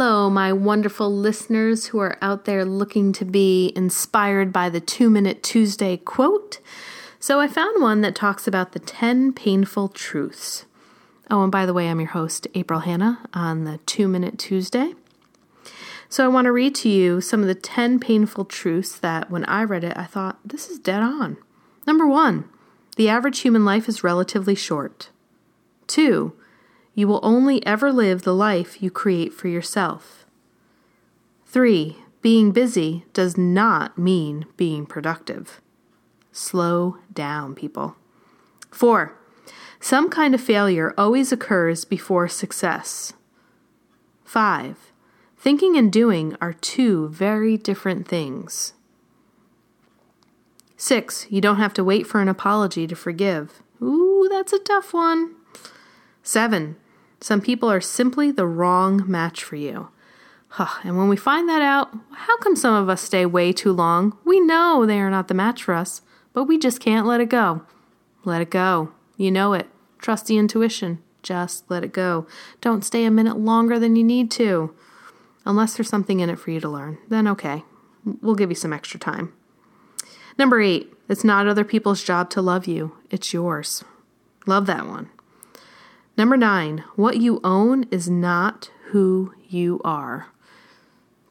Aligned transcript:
Hello, 0.00 0.30
my 0.30 0.52
wonderful 0.52 1.12
listeners 1.12 1.86
who 1.86 1.98
are 1.98 2.16
out 2.22 2.44
there 2.44 2.64
looking 2.64 3.12
to 3.14 3.24
be 3.24 3.72
inspired 3.74 4.52
by 4.52 4.70
the 4.70 4.78
Two 4.78 5.10
Minute 5.10 5.42
Tuesday 5.42 5.96
quote. 5.96 6.60
So, 7.18 7.40
I 7.40 7.48
found 7.48 7.82
one 7.82 8.00
that 8.02 8.14
talks 8.14 8.46
about 8.46 8.70
the 8.70 8.78
10 8.78 9.32
painful 9.32 9.88
truths. 9.88 10.66
Oh, 11.28 11.42
and 11.42 11.50
by 11.50 11.66
the 11.66 11.74
way, 11.74 11.88
I'm 11.88 11.98
your 11.98 12.10
host, 12.10 12.46
April 12.54 12.78
Hanna, 12.78 13.28
on 13.34 13.64
the 13.64 13.78
Two 13.86 14.06
Minute 14.06 14.38
Tuesday. 14.38 14.94
So, 16.08 16.24
I 16.24 16.28
want 16.28 16.44
to 16.44 16.52
read 16.52 16.76
to 16.76 16.88
you 16.88 17.20
some 17.20 17.40
of 17.40 17.48
the 17.48 17.56
10 17.56 17.98
painful 17.98 18.44
truths 18.44 18.96
that 19.00 19.32
when 19.32 19.44
I 19.46 19.64
read 19.64 19.82
it, 19.82 19.98
I 19.98 20.04
thought, 20.04 20.38
this 20.44 20.70
is 20.70 20.78
dead 20.78 21.02
on. 21.02 21.38
Number 21.88 22.06
one, 22.06 22.48
the 22.94 23.08
average 23.08 23.40
human 23.40 23.64
life 23.64 23.88
is 23.88 24.04
relatively 24.04 24.54
short. 24.54 25.10
Two, 25.88 26.34
you 26.98 27.06
will 27.06 27.20
only 27.22 27.64
ever 27.64 27.92
live 27.92 28.22
the 28.22 28.34
life 28.34 28.82
you 28.82 28.90
create 28.90 29.32
for 29.32 29.46
yourself. 29.46 30.26
3. 31.46 31.96
Being 32.22 32.50
busy 32.50 33.04
does 33.12 33.38
not 33.38 33.96
mean 33.96 34.46
being 34.56 34.84
productive. 34.84 35.60
Slow 36.32 36.98
down, 37.12 37.54
people. 37.54 37.94
4. 38.72 39.16
Some 39.78 40.10
kind 40.10 40.34
of 40.34 40.40
failure 40.40 40.92
always 40.98 41.30
occurs 41.30 41.84
before 41.84 42.26
success. 42.26 43.12
5. 44.24 44.90
Thinking 45.36 45.76
and 45.76 45.92
doing 45.92 46.36
are 46.40 46.52
two 46.52 47.10
very 47.10 47.56
different 47.56 48.08
things. 48.08 48.72
6. 50.76 51.28
You 51.30 51.40
don't 51.40 51.58
have 51.58 51.74
to 51.74 51.84
wait 51.84 52.08
for 52.08 52.20
an 52.20 52.26
apology 52.26 52.88
to 52.88 52.96
forgive. 52.96 53.62
Ooh, 53.80 54.26
that's 54.28 54.52
a 54.52 54.58
tough 54.58 54.92
one. 54.92 55.36
7. 56.24 56.74
Some 57.20 57.40
people 57.40 57.70
are 57.70 57.80
simply 57.80 58.30
the 58.30 58.46
wrong 58.46 59.02
match 59.10 59.42
for 59.42 59.56
you. 59.56 59.88
And 60.82 60.96
when 60.96 61.08
we 61.08 61.16
find 61.16 61.48
that 61.48 61.62
out, 61.62 61.90
how 62.12 62.38
come 62.38 62.56
some 62.56 62.74
of 62.74 62.88
us 62.88 63.02
stay 63.02 63.26
way 63.26 63.52
too 63.52 63.72
long? 63.72 64.16
We 64.24 64.40
know 64.40 64.86
they 64.86 65.00
are 65.00 65.10
not 65.10 65.28
the 65.28 65.34
match 65.34 65.62
for 65.62 65.74
us, 65.74 66.00
but 66.32 66.44
we 66.44 66.58
just 66.58 66.80
can't 66.80 67.06
let 67.06 67.20
it 67.20 67.28
go. 67.28 67.62
Let 68.24 68.40
it 68.40 68.50
go. 68.50 68.92
You 69.16 69.30
know 69.30 69.52
it. 69.52 69.66
Trust 69.98 70.26
the 70.26 70.38
intuition. 70.38 71.02
Just 71.22 71.70
let 71.70 71.84
it 71.84 71.92
go. 71.92 72.26
Don't 72.60 72.84
stay 72.84 73.04
a 73.04 73.10
minute 73.10 73.36
longer 73.38 73.78
than 73.78 73.96
you 73.96 74.04
need 74.04 74.30
to. 74.32 74.74
Unless 75.44 75.76
there's 75.76 75.88
something 75.88 76.20
in 76.20 76.30
it 76.30 76.38
for 76.38 76.50
you 76.50 76.60
to 76.60 76.68
learn, 76.68 76.98
then 77.08 77.26
okay. 77.28 77.64
We'll 78.22 78.34
give 78.34 78.50
you 78.50 78.54
some 78.54 78.72
extra 78.72 79.00
time. 79.00 79.32
Number 80.38 80.60
eight, 80.60 80.92
it's 81.08 81.24
not 81.24 81.48
other 81.48 81.64
people's 81.64 82.04
job 82.04 82.30
to 82.30 82.40
love 82.40 82.66
you, 82.66 82.96
it's 83.10 83.32
yours. 83.32 83.82
Love 84.46 84.66
that 84.66 84.86
one. 84.86 85.10
Number 86.18 86.36
nine, 86.36 86.82
what 86.96 87.18
you 87.18 87.40
own 87.44 87.84
is 87.92 88.10
not 88.10 88.72
who 88.86 89.32
you 89.48 89.80
are. 89.84 90.26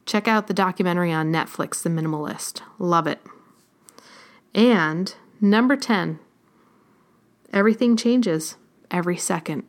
Check 0.05 0.29
out 0.29 0.47
the 0.47 0.53
documentary 0.53 1.11
on 1.11 1.29
Netflix, 1.29 1.83
The 1.83 1.89
Minimalist. 1.89 2.61
Love 2.79 3.05
it. 3.05 3.19
And 4.55 5.13
number 5.41 5.75
10, 5.75 6.19
everything 7.51 7.97
changes 7.97 8.55
every 8.89 9.17
second. 9.17 9.65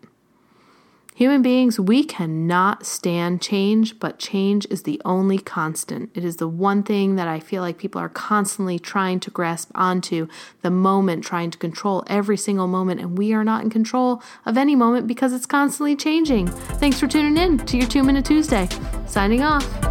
Human 1.19 1.43
beings, 1.43 1.81
we 1.81 2.05
cannot 2.05 2.87
stand 2.87 3.43
change, 3.43 3.99
but 3.99 4.21
change 4.21 4.69
is 4.71 4.85
the 4.85 5.03
only 5.05 5.37
constant. 5.37 6.11
It 6.15 6.25
is 6.25 6.37
the 6.37 6.47
one 6.47 6.85
thing 6.85 7.17
that 7.17 7.27
I 7.27 7.41
feel 7.41 7.61
like 7.61 7.77
people 7.77 8.01
are 8.01 8.09
constantly 8.09 8.79
trying 8.79 9.19
to 9.19 9.31
grasp 9.33 9.69
onto 9.75 10.29
the 10.63 10.71
moment, 10.71 11.25
trying 11.25 11.51
to 11.51 11.59
control 11.59 12.05
every 12.07 12.37
single 12.37 12.69
moment, 12.69 13.01
and 13.01 13.19
we 13.19 13.33
are 13.33 13.43
not 13.43 13.65
in 13.65 13.69
control 13.69 14.23
of 14.47 14.57
any 14.57 14.77
moment 14.77 15.09
because 15.09 15.33
it's 15.33 15.45
constantly 15.45 15.97
changing. 15.97 16.47
Thanks 16.47 17.01
for 17.01 17.09
tuning 17.09 17.37
in 17.37 17.59
to 17.67 17.77
your 17.77 17.89
Two 17.89 18.05
Minute 18.05 18.25
Tuesday. 18.25 18.69
Signing 19.09 19.43
off. 19.43 19.88